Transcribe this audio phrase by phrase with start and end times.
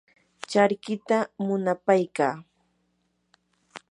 [0.49, 2.35] charkita munapaykaa.